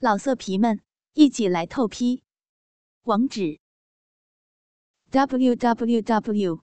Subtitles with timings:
[0.00, 0.80] 老色皮们，
[1.14, 2.22] 一起来透批！
[3.02, 3.58] 网址
[5.10, 6.62] ：w w w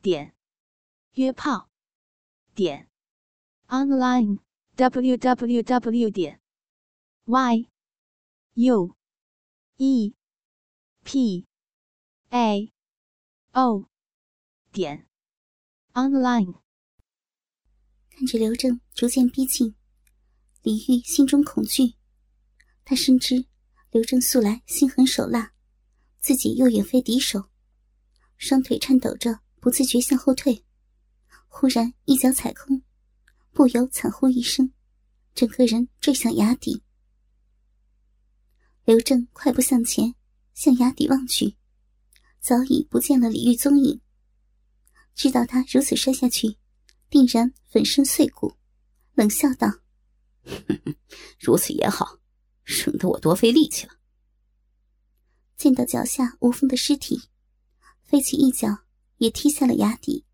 [0.00, 0.34] 点
[1.12, 1.68] 约炮
[2.54, 2.88] 点
[3.66, 4.38] online
[4.76, 6.40] w w w 点
[7.26, 7.68] y
[8.54, 8.96] u
[9.76, 10.14] e
[11.04, 11.46] p
[12.30, 12.72] a
[13.52, 13.90] o
[14.72, 15.06] 点
[15.92, 16.62] online。
[18.08, 19.74] 看着刘正逐渐逼近，
[20.62, 21.97] 李玉心中恐惧。
[22.88, 23.44] 他深知
[23.90, 25.52] 刘正素来心狠手辣，
[26.20, 27.50] 自己又远非敌手，
[28.38, 30.64] 双腿颤抖着，不自觉向后退。
[31.48, 32.80] 忽然一脚踩空，
[33.52, 34.72] 不由惨呼一声，
[35.34, 36.82] 整个人坠向崖底。
[38.86, 40.14] 刘正快步向前，
[40.54, 41.58] 向崖底望去，
[42.40, 44.00] 早已不见了李玉踪影。
[45.14, 46.56] 知道他如此摔下去，
[47.10, 48.54] 定然粉身碎骨，
[49.12, 49.70] 冷笑道
[51.38, 52.17] ：“如此也好。”
[52.68, 53.94] 省得我多费力气了。
[55.56, 57.22] 见到脚下无风的尸体，
[58.04, 58.80] 飞起一脚
[59.16, 60.26] 也踢下了崖底。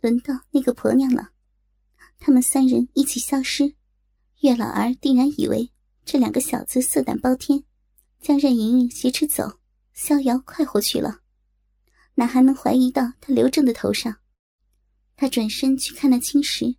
[0.00, 1.30] 轮到那个婆娘了，
[2.18, 3.74] 他们三人一起消失，
[4.40, 5.72] 月老儿定然以为
[6.04, 7.64] 这两个小子色胆包天，
[8.20, 9.58] 将任盈盈挟持走，
[9.94, 11.20] 逍遥快活去了，
[12.14, 14.18] 哪还能怀疑到他刘正的头上？
[15.16, 16.76] 他转身去看那青石，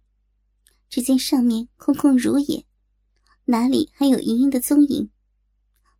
[0.89, 2.65] 只见上面空空如也。
[3.51, 5.11] 哪里还有莹莹的踪影？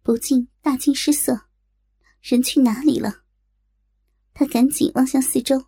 [0.01, 1.47] 不禁大惊失色，
[2.21, 3.23] 人去哪里了？
[4.33, 5.65] 他赶紧望向四周，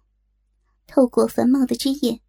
[0.87, 2.21] 透过繁茂的枝叶，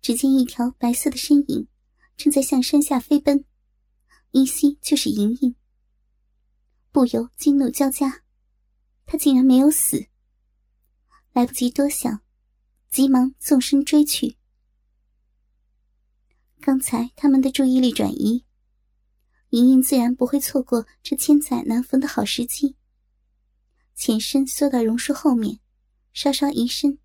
[0.00, 1.68] 只见一条白色的身影
[2.16, 3.44] 正在向山下飞奔，
[4.30, 5.54] 依稀就是莹莹。
[6.90, 8.22] 不由惊怒交加，
[9.04, 10.06] 他竟然没有死。
[11.34, 12.22] 来不及多想，
[12.88, 14.38] 急忙纵身追去。
[16.62, 18.46] 刚才他们的注意力转移。
[19.50, 22.76] 莹莹自然不会错过这千载难逢的好时机，
[23.96, 25.58] 前身缩到榕树后面，
[26.12, 26.98] 稍稍移身，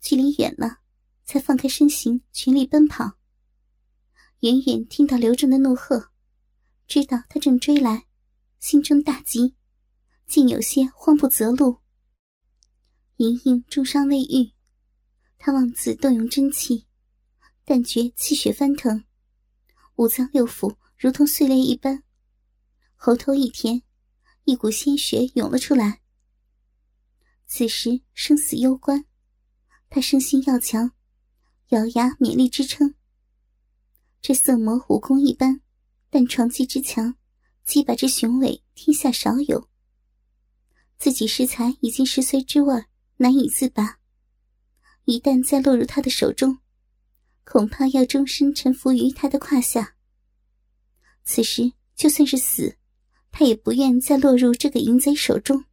[0.00, 0.78] 距离远了，
[1.24, 3.14] 才放开身形，全力奔跑。
[4.40, 6.10] 远远听到刘正的怒喝，
[6.86, 8.06] 知道他正追来，
[8.60, 9.56] 心中大急，
[10.26, 11.78] 竟有些慌不择路。
[13.16, 14.52] 莹莹重伤未愈，
[15.38, 16.86] 她妄自动用真气，
[17.64, 19.04] 但觉气血翻腾，
[19.96, 20.76] 五脏六腑。
[20.96, 22.02] 如同碎裂一般，
[22.94, 23.82] 喉头一甜，
[24.44, 26.00] 一股鲜血涌了出来。
[27.46, 29.04] 此时生死攸关，
[29.90, 30.92] 他生心要强，
[31.68, 32.94] 咬牙勉力支撑。
[34.22, 35.60] 这色魔武功一般，
[36.08, 37.16] 但床技之强，
[37.64, 39.68] 击败之雄伟，天下少有。
[40.96, 42.84] 自己适才已经十岁之味，
[43.16, 43.98] 难以自拔。
[45.04, 46.58] 一旦再落入他的手中，
[47.44, 49.93] 恐怕要终身臣服于他的胯下。
[51.24, 52.76] 此时就算是死，
[53.30, 55.64] 他也不愿再落入这个淫贼手中。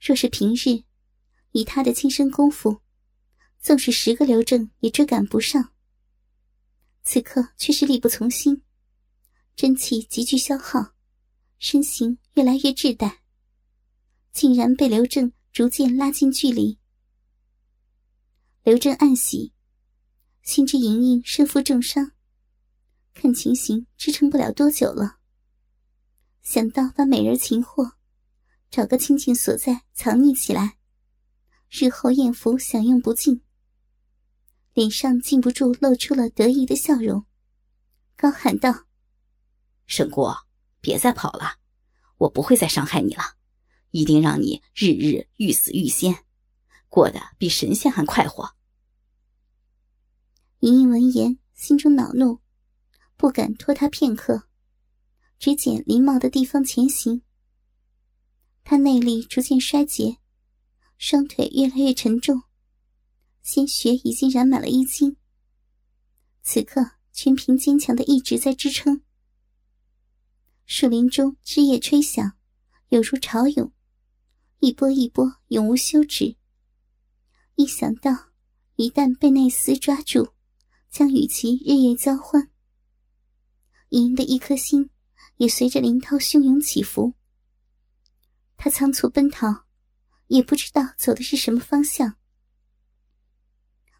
[0.00, 0.84] 若是平日，
[1.52, 2.80] 以他的轻身功夫，
[3.58, 5.72] 纵使十个刘正也追赶不上。
[7.02, 8.62] 此刻却是力不从心，
[9.56, 10.94] 真气急剧消耗，
[11.58, 13.18] 身形越来越滞怠，
[14.32, 16.78] 竟然被刘正逐渐拉近距离。
[18.62, 19.52] 刘正暗喜，
[20.42, 22.13] 心知莹莹身负重伤。
[23.14, 25.18] 看情形，支撑不了多久了。
[26.42, 27.92] 想到把美人擒获，
[28.70, 30.76] 找个清静所在藏匿起来，
[31.70, 33.40] 日后艳福享用不尽。
[34.74, 37.24] 脸上禁不住露出了得意的笑容，
[38.16, 38.86] 高喊道
[39.86, 40.26] ：“沈姑，
[40.80, 41.58] 别再跑了，
[42.18, 43.22] 我不会再伤害你了，
[43.92, 46.24] 一定让你日日欲死欲仙，
[46.88, 48.56] 过得比神仙还快活。”
[50.60, 52.43] 莹莹闻言，心中恼怒。
[53.24, 54.50] 不敢拖他片刻，
[55.38, 57.22] 只捡林茂的地方前行。
[58.62, 60.18] 他内力逐渐衰竭，
[60.98, 62.42] 双腿越来越沉重，
[63.40, 65.16] 鲜血已经染满了衣襟。
[66.42, 69.00] 此刻全凭坚强的意志在支撑。
[70.66, 72.36] 树林中枝叶吹响，
[72.90, 73.72] 有如潮涌，
[74.58, 76.36] 一波一波，永无休止。
[77.54, 78.32] 一想到
[78.76, 80.34] 一旦被那厮抓住，
[80.90, 82.50] 将与其日夜交欢。
[83.94, 84.90] 莹莹的一颗心
[85.36, 87.14] 也随着林涛汹涌起伏。
[88.56, 89.66] 他仓促奔逃，
[90.26, 92.16] 也不知道走的是什么方向。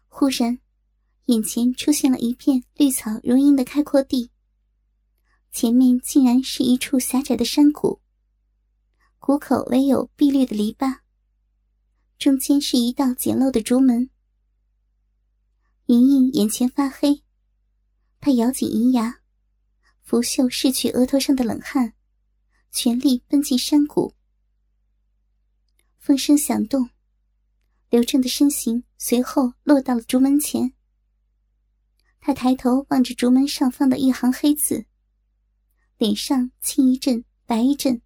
[0.09, 0.59] 忽然，
[1.27, 4.31] 眼前出现了一片绿草如茵的开阔地。
[5.53, 8.01] 前面竟然是一处狭窄的山谷，
[9.19, 10.99] 谷口唯有碧绿的篱笆，
[12.17, 14.09] 中间是一道简陋的竹门。
[15.85, 17.23] 莹莹眼前发黑，
[18.19, 19.21] 她咬紧银牙。
[20.05, 21.93] 拂袖拭去额头上的冷汗，
[22.71, 24.13] 全力奔进山谷。
[25.97, 26.91] 风声响动，
[27.89, 30.73] 刘正的身形随后落到了竹门前。
[32.21, 34.85] 他抬头望着竹门上方的一行黑字，
[35.97, 37.99] 脸上青一阵白一阵。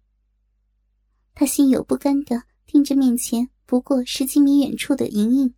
[1.34, 5.54] 他心有不甘的盯着面前不过十几米远处的莹莹，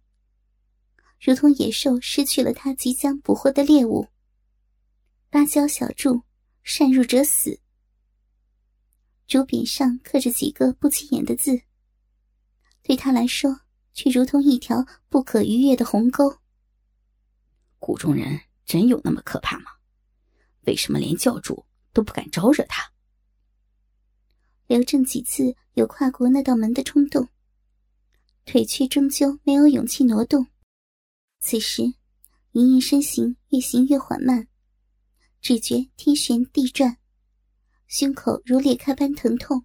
[1.20, 4.08] 如同野兽失去了他即将捕获的猎物。
[5.30, 6.22] 芭蕉小筑，
[6.62, 7.60] 擅入者死。
[9.26, 11.62] 竹匾上刻着几个不起眼的字，
[12.82, 13.60] 对他来说
[13.92, 16.38] 却如同一条不可逾越的鸿沟。
[17.78, 18.40] 谷中人。
[18.64, 19.72] 真有那么可怕吗？
[20.66, 22.92] 为什么连教主都不敢招惹他？
[24.68, 27.28] 刘正几次有跨过那道门的冲动，
[28.46, 30.46] 腿却终究没有勇气挪动。
[31.40, 31.82] 此时，
[32.52, 34.46] 莹莹身形越行越缓慢，
[35.42, 36.98] 只觉天旋地转，
[37.88, 39.64] 胸口如裂开般疼痛，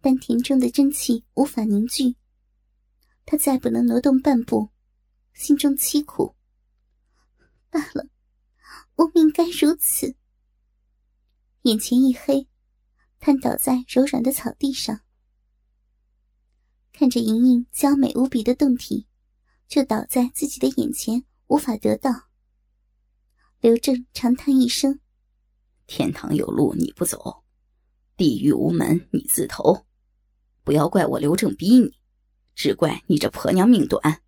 [0.00, 2.16] 丹田中的真气无法凝聚。
[3.24, 4.68] 他再不能挪动半步，
[5.34, 6.34] 心中凄苦。
[7.70, 8.08] 罢了，
[8.96, 10.16] 我命该如此。
[11.62, 12.48] 眼前一黑，
[13.20, 15.02] 瘫倒在柔软的草地上，
[16.92, 19.06] 看着莹莹娇美无比的胴体，
[19.68, 22.29] 就倒在自己的眼前，无法得到。
[23.60, 25.00] 刘正长叹一声
[25.86, 27.44] ：“天堂有路你不走，
[28.16, 29.84] 地狱无门你自投，
[30.64, 31.98] 不要怪我刘正逼你，
[32.54, 34.22] 只怪你这婆娘命短。”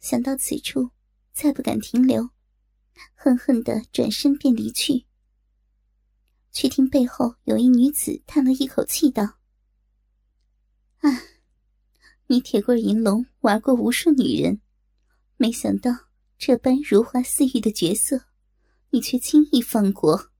[0.00, 0.90] 想到此处。
[1.32, 2.30] 再不敢停留，
[3.14, 5.04] 恨恨的转身便离去。
[6.50, 9.36] 却听背后有一女子叹了一口气道
[11.00, 11.10] ：“啊，
[12.28, 14.62] 你铁棍银龙玩过无数女人，
[15.36, 16.05] 没想到
[16.38, 18.26] 这般如花似玉的角色，
[18.90, 20.30] 你却轻易放过。”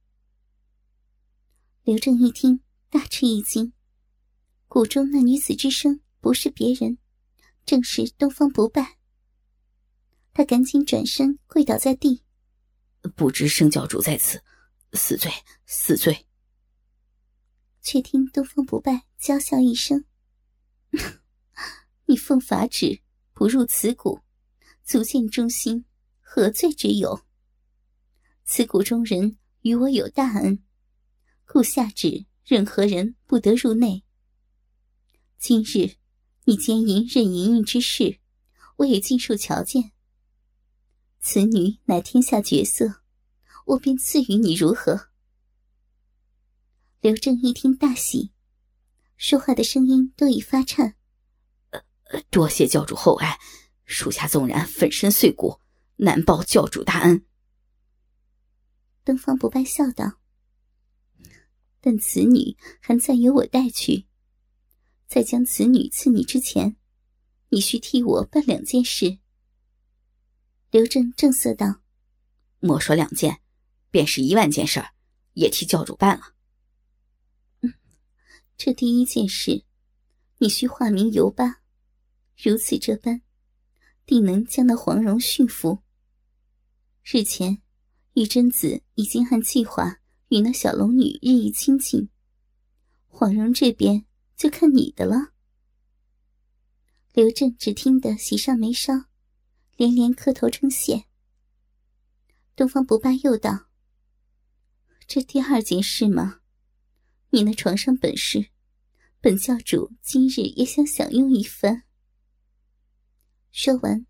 [1.84, 2.60] 刘正一听，
[2.90, 3.72] 大吃一惊，
[4.68, 6.98] 谷中那女子之声不是别人，
[7.64, 8.98] 正是东方不败。
[10.32, 12.22] 他赶紧转身跪倒在地，
[13.14, 14.42] 不知圣教主在此，
[14.92, 15.30] 死罪
[15.64, 16.26] 死罪。
[17.80, 20.04] 却听东方不败娇笑一声
[22.06, 23.00] ：“你奉法旨
[23.32, 24.20] 不入此谷，
[24.86, 25.84] 足见忠心，
[26.20, 27.26] 何罪之有？
[28.44, 30.62] 此谷中人与我有大恩，
[31.44, 34.04] 故下旨任何人不得入内。
[35.38, 35.96] 今日
[36.44, 38.20] 你奸淫任盈盈之事，
[38.76, 39.90] 我也尽数瞧见。”
[41.18, 43.02] 此女乃天下绝色，
[43.64, 45.08] 我便赐予你如何？
[47.00, 48.30] 刘正一听大喜，
[49.16, 50.94] 说话的声音都已发颤。
[52.30, 53.36] 多谢教主厚爱，
[53.86, 55.60] 属下纵然粉身碎骨，
[55.96, 57.24] 难报教主大恩。
[59.04, 60.20] 东方不败笑道
[61.80, 64.06] ：“但此女还暂由我带去，
[65.06, 66.76] 在将此女赐你之前，
[67.50, 69.18] 你需替我办两件事。”
[70.72, 71.80] 刘正正色道
[72.58, 73.40] ：“莫说两件，
[73.90, 74.90] 便是一万件事儿，
[75.34, 76.34] 也替教主办了。
[77.60, 77.72] 嗯，
[78.58, 79.64] 这第一件事，
[80.38, 81.62] 你需化名游巴，
[82.36, 83.22] 如此这般，
[84.06, 85.82] 定能将那黄蓉驯服。
[87.02, 87.60] 日前，
[88.14, 89.98] 玉贞子已经按计划
[90.28, 92.08] 与那小龙女日益亲近，
[93.08, 95.34] 黄蓉这边就看你的了。”
[97.12, 99.06] 刘正只听得喜上眉梢。
[99.76, 101.04] 连连磕头称谢。
[102.54, 103.66] 东方不败又道
[105.06, 106.40] ：“这第二件事吗？
[107.28, 108.48] 你那床上本事，
[109.20, 111.82] 本教主今日也想享用一番。”
[113.66, 114.06] 说完，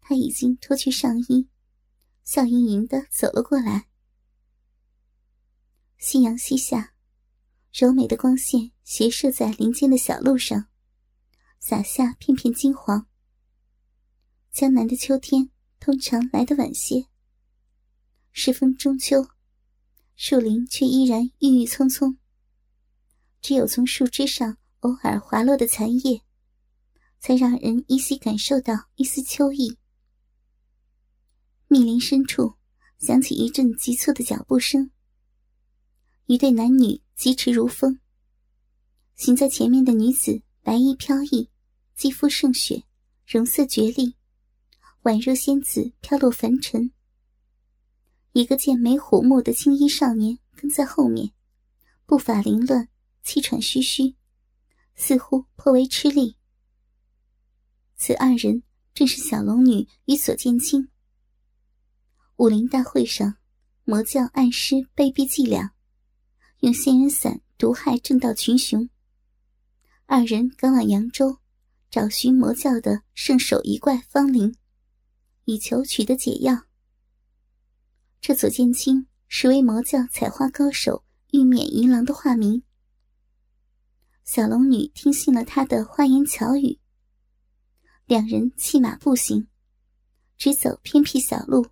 [0.00, 1.48] 他已经脱去上衣，
[2.22, 3.88] 笑盈盈的走了过来。
[5.98, 6.94] 夕阳西下，
[7.72, 10.68] 柔美的光线斜射在林间的小路上，
[11.58, 13.08] 洒下片片金黄。
[14.52, 17.06] 江南的秋天通常来得晚些。
[18.30, 19.26] 时逢中秋，
[20.14, 22.16] 树林却依然郁郁葱葱。
[23.40, 26.23] 只有从树枝上偶尔滑落的残叶，
[27.26, 29.78] 才让人依稀感受到一丝秋意。
[31.68, 32.56] 密林深处
[32.98, 34.90] 响起一阵急促的脚步声。
[36.26, 37.98] 一对男女疾驰如风。
[39.14, 41.48] 行在前面的女子白衣飘逸，
[41.94, 42.84] 肌肤胜雪，
[43.26, 44.16] 容色绝丽。
[45.04, 46.92] 宛若仙子飘落凡尘。
[48.32, 51.32] 一个健美虎目的青衣少年跟在后面，
[52.04, 52.86] 步伐凌乱，
[53.22, 54.14] 气喘吁吁，
[54.94, 56.36] 似乎颇为吃力。
[58.06, 60.90] 此二人正是小龙女与左剑清。
[62.36, 63.38] 武林大会上，
[63.84, 65.72] 魔教暗施卑鄙伎俩，
[66.60, 68.90] 用仙人伞毒害正道群雄。
[70.04, 71.38] 二人赶往扬州，
[71.90, 74.54] 找寻魔教的圣手一怪方灵，
[75.46, 76.64] 以求取得解药。
[78.20, 82.62] 这左剑清实为魔教采花高手玉面银狼的化名。
[84.24, 86.78] 小龙女听信了他的花言巧语，
[88.06, 89.48] 两人弃马步行，
[90.36, 91.68] 只走偏僻小路。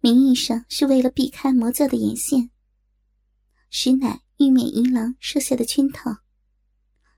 [0.00, 2.50] 名义上是为了避开魔教的眼线，
[3.70, 6.18] 实乃玉面银狼设下的圈套，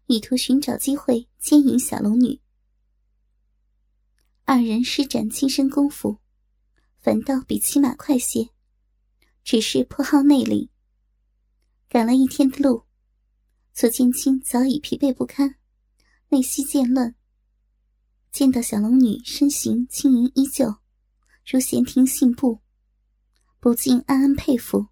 [0.07, 2.41] 以图寻找机会奸淫小龙女。
[4.45, 6.19] 二人施展轻身功夫，
[6.99, 8.51] 反倒比骑马快些，
[9.43, 10.71] 只是颇耗内力。
[11.89, 12.85] 赶了一天的路。
[13.73, 15.55] 左剑青早已疲惫不堪，
[16.29, 17.15] 内息渐乱。
[18.33, 20.77] 见到小龙女身形轻盈依旧，
[21.45, 22.61] 如闲庭信步，
[23.59, 24.87] 不禁暗暗佩服。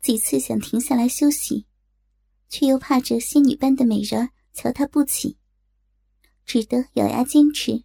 [0.00, 1.66] 几次想停下来休息，
[2.48, 5.38] 却又怕这仙女般的美人瞧她不起，
[6.44, 7.84] 只得咬牙坚持，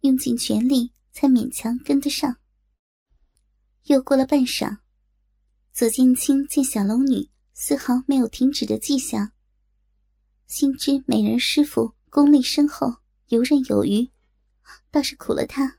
[0.00, 2.36] 用尽全力才勉强跟得上。
[3.84, 4.78] 又过了半晌，
[5.72, 7.30] 左剑清见小龙女。
[7.56, 9.30] 丝毫没有停止的迹象。
[10.48, 12.96] 心知美人师傅功力深厚，
[13.28, 14.10] 游刃有余，
[14.90, 15.78] 倒是苦了他。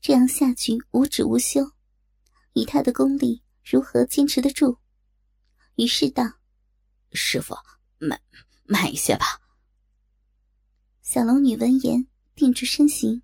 [0.00, 1.72] 这样下去无止无休，
[2.52, 4.78] 以他的功力如何坚持得住？
[5.76, 6.24] 于是道
[7.12, 7.54] ：“师傅，
[7.98, 8.20] 慢
[8.64, 9.26] 慢一些吧。”
[11.02, 13.22] 小龙女闻言，定住身形，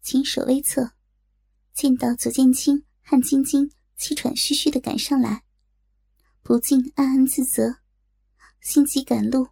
[0.00, 0.92] 紧守微侧，
[1.72, 5.42] 见到左剑清汗津津、气喘吁吁的赶上来。
[6.42, 7.78] 不禁暗暗自责，
[8.60, 9.48] 心急赶路，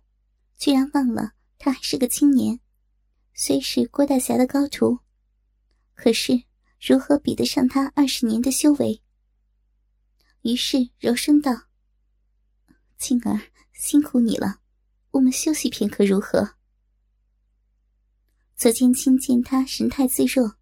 [0.59, 2.61] 居然忘了他还是个青年，
[3.35, 4.99] 虽是郭大侠的高徒，
[5.95, 6.43] 可是
[6.81, 9.03] 如何比得上他二十年的修为？
[10.43, 11.53] 于是柔声道
[12.99, 13.41] ：“青儿，
[13.73, 14.61] 辛苦你了，
[15.13, 16.57] 我们休息片刻如何？”
[18.55, 20.57] 左剑清见他神态自若，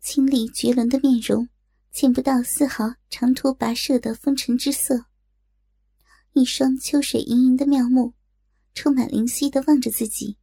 [0.00, 1.48] 清丽绝伦的面容，
[1.92, 5.06] 见不到丝毫长途跋涉的风尘之色。
[6.32, 8.12] 一双秋水盈盈的妙目，
[8.74, 10.36] 充满灵犀的望着自己，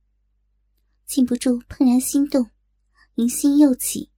[1.05, 2.50] 禁不住怦然心动，
[3.15, 4.10] 淫心又起。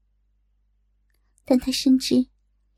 [1.44, 2.28] 但他深知，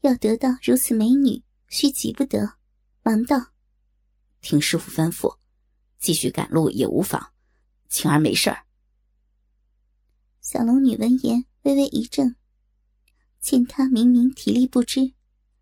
[0.01, 2.57] 要得到如此美女，需急不得，
[3.03, 3.53] 忙道
[4.41, 5.37] ：“听师傅吩咐，
[5.99, 7.33] 继续赶路也无妨。
[7.89, 8.65] 青儿没事儿。”
[10.41, 12.35] 小龙女闻言微微一怔，
[13.39, 15.13] 见他明明体力不支，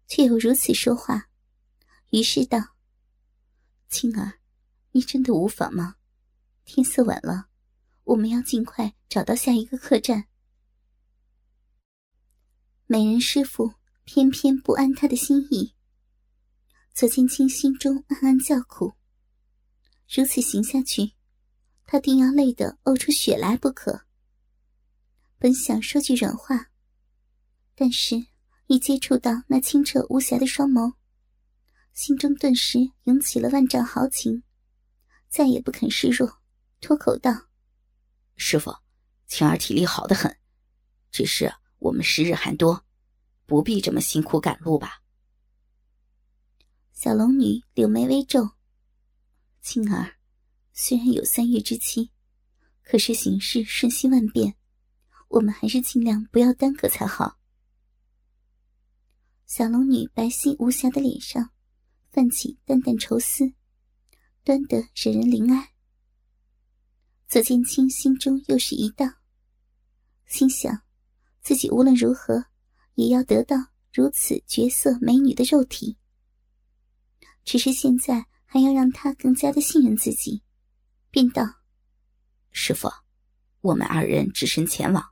[0.07, 1.29] 却又如此说话，
[2.11, 2.59] 于是道。
[3.89, 4.39] 青儿，
[4.91, 5.95] 你真的无妨吗？
[6.63, 7.47] 天色晚了，
[8.05, 10.25] 我们要尽快找到下一个客栈。
[12.87, 15.73] 美人师傅偏偏不安他的心意，
[16.93, 18.93] 左剑清心中暗暗叫苦。
[20.07, 21.13] 如此行下去，
[21.85, 24.05] 他定要累得呕出血来不可。
[25.39, 26.71] 本想说句软话，
[27.73, 28.27] 但是
[28.67, 30.93] 一接触到那清澈无瑕的双眸。
[31.91, 34.43] 心中顿时涌起了万丈豪情，
[35.27, 36.39] 再也不肯示弱，
[36.81, 37.44] 脱口道
[38.35, 38.75] ：“师傅，
[39.27, 40.37] 青儿体力好得很，
[41.11, 42.85] 只是我们时日还多，
[43.45, 45.01] 不必这么辛苦赶路吧？”
[46.93, 48.51] 小龙女柳眉微皱
[49.61, 50.17] ：“青儿，
[50.73, 52.11] 虽然有三月之期，
[52.83, 54.55] 可是形势瞬息万变，
[55.27, 57.39] 我们还是尽量不要耽搁才好。”
[59.45, 61.51] 小龙女白皙无瑕的脸上。
[62.11, 63.51] 泛起淡淡愁思，
[64.45, 65.74] 端得惹人怜爱。
[67.27, 69.05] 左剑清心中又是一道，
[70.25, 70.83] 心想
[71.41, 72.45] 自己无论如何
[72.93, 73.57] 也要得到
[73.91, 75.97] 如此绝色美女的肉体。
[77.43, 80.43] 只是现在还要让她更加的信任自己，
[81.11, 81.43] 便道
[82.51, 82.89] ：“师傅，
[83.61, 85.11] 我们二人只身前往，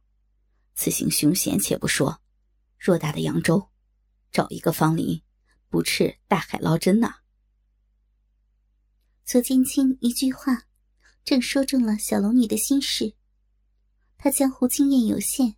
[0.75, 2.22] 此行凶险且不说，
[2.79, 3.70] 偌大的扬州，
[4.32, 5.22] 找一个方林。”
[5.70, 7.15] 不啻大海捞针呐！
[9.25, 10.65] 左剑清一句话，
[11.25, 13.15] 正说中了小龙女的心事。
[14.18, 15.56] 他江湖经验有限，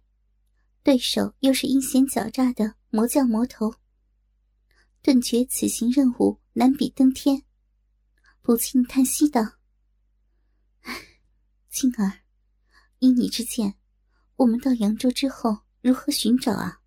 [0.84, 3.75] 对手又是阴险狡诈的魔教魔头，
[5.01, 7.43] 顿觉此行任务难比登天，
[8.41, 9.57] 不禁叹息道
[10.81, 10.93] ：“唉，
[11.69, 12.22] 青儿，
[13.00, 13.75] 依你之见，
[14.38, 16.81] 我们到扬州之后如何寻找啊？”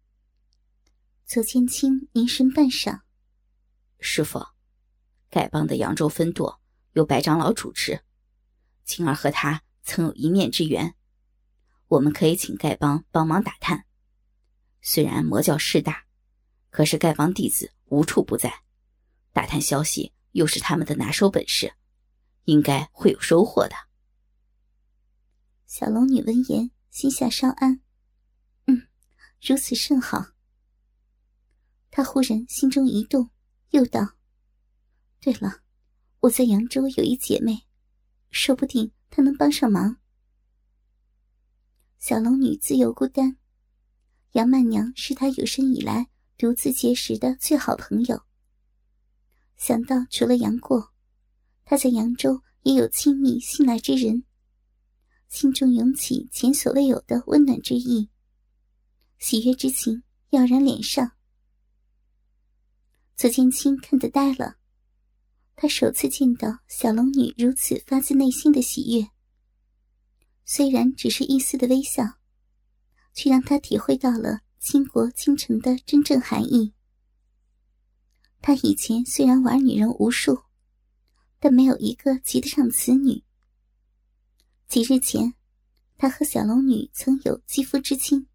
[1.27, 3.01] 左千青凝神半晌。
[4.01, 4.39] 师傅，
[5.31, 6.61] 丐帮的扬州分舵
[6.93, 8.03] 由白长老主持，
[8.89, 10.95] 青儿和他曾有一面之缘，
[11.89, 13.85] 我们可以请丐帮帮忙打探。
[14.81, 16.07] 虽然魔教势大，
[16.71, 18.63] 可是丐帮弟子无处不在，
[19.35, 21.75] 打探消息又是他们的拿手本事，
[22.45, 23.75] 应该会有收获的。
[25.67, 27.83] 小龙女闻言，心下稍安。
[28.69, 28.89] 嗯，
[29.43, 30.29] 如此甚好。
[31.91, 33.29] 她忽然心中一动，
[33.69, 34.15] 又道
[35.21, 35.61] ：“对了，
[36.21, 37.68] 我在扬州有一姐妹，
[38.31, 39.97] 说不定他能帮上忙。”
[41.99, 43.37] 小龙女自幼孤单。
[44.33, 46.07] 杨曼娘是她有生以来
[46.37, 48.23] 独自结识的最好朋友。
[49.57, 50.93] 想到除了杨过，
[51.65, 54.23] 她在扬州也有亲密信赖之人，
[55.29, 58.11] 心中涌起前所未有的温暖之意，
[59.19, 61.13] 喜悦之情耀然脸上。
[63.17, 64.59] 左剑清看得呆了，
[65.61, 69.09] 他首次见到小龙女如此发自内心的喜悦，
[70.45, 72.05] 虽然只是一丝的微笑。
[73.19, 76.73] 却让他体会到了倾国倾城的真正含义。
[78.41, 80.45] 他以前虽然玩女人无数，
[81.41, 83.25] 但没有一个及得上此女。
[84.69, 85.35] 几日前，
[85.97, 88.29] 他和小龙女曾有肌肤之亲，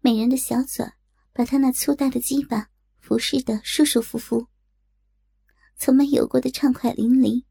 [0.00, 0.86] 美人的小嘴
[1.32, 4.46] 把他那粗大的鸡巴服侍的舒舒服服，
[5.76, 7.44] 从没有过的畅快淋漓。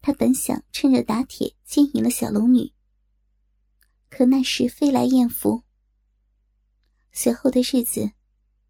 [0.00, 2.72] 他本想趁热打铁，牵引了小龙女。
[4.08, 5.62] 可那时飞来艳福。
[7.12, 8.12] 随后的日子，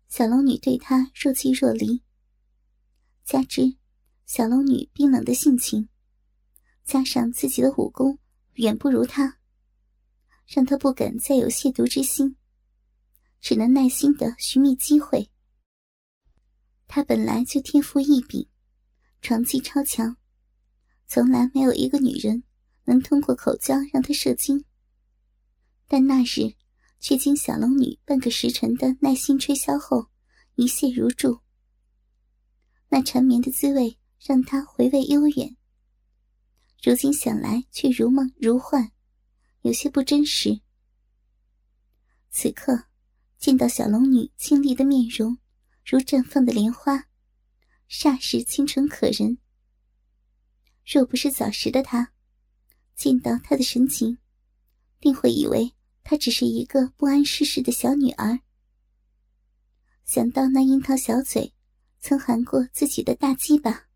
[0.09, 2.03] 小龙女对他若即若离。
[3.25, 3.77] 加之
[4.25, 5.89] 小龙女冰冷的性情，
[6.85, 8.19] 加上自己的武功
[8.55, 9.39] 远不如他，
[10.47, 12.37] 让他不敢再有亵渎之心，
[13.41, 15.31] 只能耐心的寻觅机会。
[16.89, 18.49] 他本来就天赋异禀，
[19.21, 20.17] 床技超强，
[21.07, 22.43] 从来没有一个女人
[22.85, 24.65] 能通过口交让他射精。
[25.87, 26.55] 但那日，
[26.99, 30.09] 却经小龙女半个时辰的耐心吹箫后，
[30.55, 31.41] 一泻如注。
[32.89, 35.57] 那缠绵的滋味让他回味悠远。
[36.83, 38.93] 如今想来，却如梦如幻，
[39.61, 40.61] 有些不真实。
[42.31, 42.85] 此刻，
[43.37, 45.39] 见到小龙女清丽的面容，
[45.91, 47.07] 如绽放的莲花，
[47.89, 49.39] 霎时清纯可人。
[50.85, 52.13] 若不是早时的他，
[52.95, 54.19] 见到她的神情，
[55.01, 55.73] 定会以为。
[56.05, 58.41] 她只是一个不谙世事的小女儿，
[60.05, 61.55] 想到那樱桃小嘴
[62.01, 63.89] 曾含过自己的大鸡巴，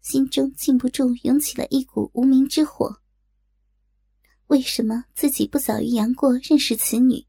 [0.00, 3.00] 心中禁不住涌起了一股无名之火。
[4.48, 7.24] 为什么自己不早于杨过认识此女？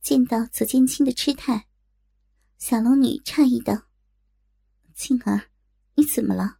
[0.00, 1.66] 见到左剑清的痴态，
[2.58, 3.82] 小龙女诧异道
[4.94, 5.50] ：“青儿，
[5.94, 6.58] 你怎么了？”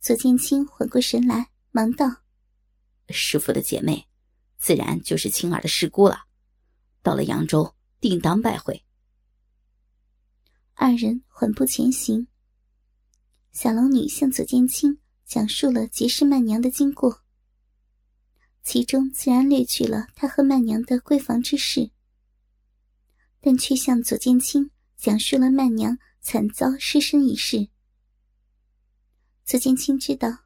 [0.00, 2.22] 左剑清缓过神来，忙道。
[3.10, 4.08] 师傅的姐妹，
[4.56, 6.24] 自然就是青儿的师姑了。
[7.02, 8.84] 到了扬州，定当拜会。
[10.74, 12.28] 二人缓步前行。
[13.52, 17.22] 小龙女向左剑清讲述了结识曼娘的经过，
[18.70, 21.90] 其中自然略去了他和曼娘的闺房之事，
[23.40, 27.70] 但却向左剑清讲述了曼娘惨遭失身一事。
[29.46, 30.40] 左剑清知道。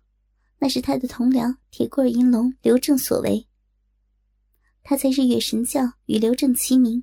[0.60, 3.48] 那是他的同僚铁棍银龙刘正所为。
[4.84, 7.02] 他在日月神教与刘正齐名，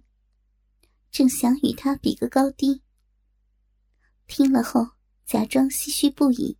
[1.11, 2.81] 正想与他比个高低。
[4.25, 4.91] 听了后，
[5.25, 6.57] 假装唏嘘不已，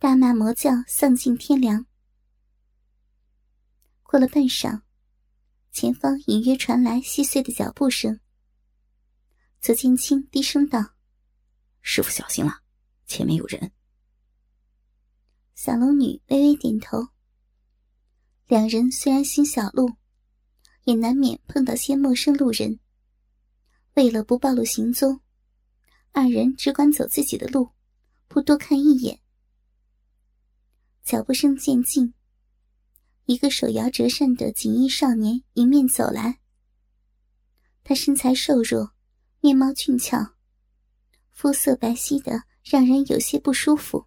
[0.00, 1.86] 大骂魔教丧尽天良。
[4.10, 4.82] 过了半晌，
[5.70, 8.18] 前方隐约传来细碎的脚步声。
[9.60, 10.96] 左剑清低声道
[11.80, 12.58] ：“师傅小心了，
[13.06, 13.70] 前面有人。”
[15.54, 17.06] 小龙女微微点头。
[18.48, 19.92] 两人虽然行小路，
[20.82, 22.80] 也难免碰到些陌生路人。
[23.94, 25.20] 为了不暴露行踪，
[26.10, 27.70] 二人只管走自己的路，
[28.26, 29.20] 不多看一眼。
[31.04, 32.12] 脚步声渐近，
[33.30, 36.40] 一个手摇折扇的锦衣少年迎面走来。
[37.84, 38.90] 他身材瘦弱，
[39.38, 40.34] 面貌俊俏，
[41.30, 44.06] 肤色白皙的让人有些不舒服。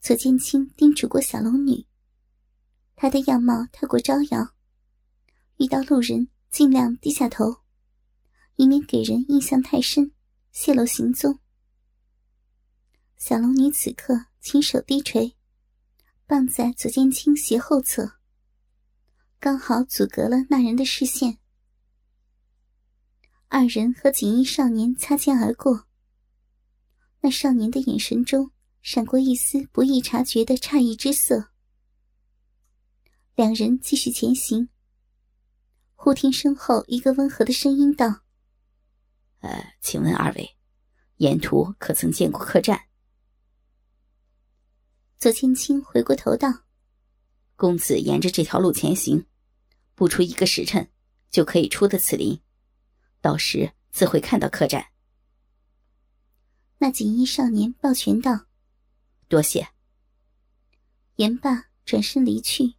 [0.00, 1.86] 左剑清叮嘱过小龙女，
[2.96, 4.52] 她的样貌太过招摇，
[5.58, 7.58] 遇到路人尽量低下头，
[8.56, 10.10] 以免给人印象太深，
[10.50, 11.38] 泄露行踪。
[13.16, 15.35] 小龙女此刻轻手低垂，
[16.26, 18.18] 傍在左剑清斜后侧，
[19.38, 21.38] 刚好阻隔了那人的视线。
[23.48, 25.86] 二人和锦衣少年擦肩而过，
[27.20, 28.50] 那少年的眼神中。
[28.82, 31.50] 闪过一丝不易察觉的诧异之色，
[33.34, 34.68] 两人继续前行。
[35.96, 38.20] 忽听身后一个温和的声音道
[39.42, 40.56] ：“呃，请问二位，
[41.16, 42.80] 沿途可曾见过客栈？”
[45.18, 46.64] 左千青回过头道
[47.56, 49.26] ：“公子沿着这条路前行，
[49.94, 50.90] 不出一个时辰，
[51.30, 52.38] 就可以出得此林，
[53.22, 54.88] 到时自会看到客栈。”
[56.78, 58.46] 那锦衣少年抱拳道
[59.26, 59.68] ：“多谢。”
[61.16, 62.74] 言罢，转身离去。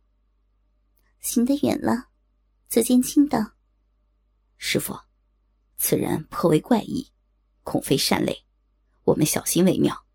[1.20, 2.10] 行得远了，
[2.70, 3.54] 左剑清道
[4.58, 4.96] ：“师傅，
[5.78, 7.12] 此人颇为怪异，
[7.64, 8.46] 恐非善类，
[9.06, 10.06] 我们小心为妙。”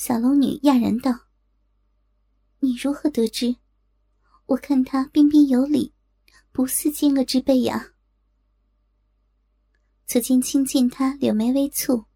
[0.00, 1.26] 小龙女讶然道
[2.60, 3.56] ：“你如何得知？
[4.46, 5.92] 我看他彬彬有礼，
[6.52, 7.92] 不似奸恶之辈呀。”
[10.08, 12.06] 左剑清见他柳眉微蹙。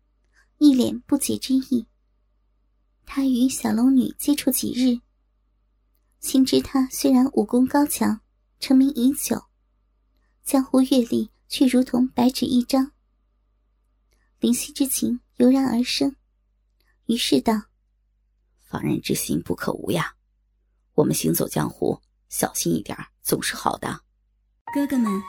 [0.57, 1.87] 一脸不解之意。
[3.05, 5.03] 他与小龙女接触几日，
[6.21, 8.23] 心知她虽然武功高强，
[8.61, 9.45] 成名已久，
[10.43, 12.93] 江湖阅历却如同白纸一张。
[14.41, 16.17] 灵犀之情油然而生，
[17.05, 17.65] 于是道
[18.75, 20.17] ：“防人之心不可无呀，
[20.95, 24.01] 我们行走江湖，小心一点总是好的。”
[24.75, 25.23] 哥哥们，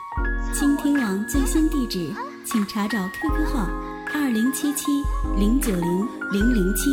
[0.52, 2.12] 倾听网最新地址，
[2.44, 3.68] 请查找 QQ 号。
[4.12, 5.00] 二零七七
[5.38, 5.88] 零九零
[6.32, 6.90] 零零七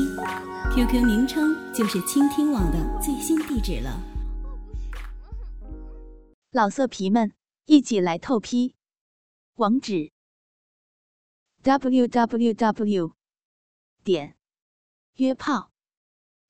[0.76, 4.00] ，QQ 名称就是倾听网的最新地址了。
[6.52, 7.34] 老色皮们，
[7.66, 8.76] 一起来透批！
[9.56, 10.12] 网址
[11.64, 13.14] ：w w w
[14.04, 14.36] 点
[15.16, 15.72] 约炮